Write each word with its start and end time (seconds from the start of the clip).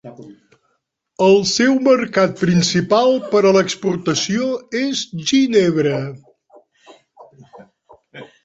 El 1.25 1.35
seu 1.49 1.75
mercat 1.87 2.33
principal 2.39 3.13
per 3.33 3.43
a 3.49 3.53
l'exportació 3.59 4.49
és 4.83 5.05
Ginebra. 5.33 6.03